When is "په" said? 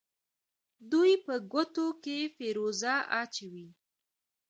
1.25-1.33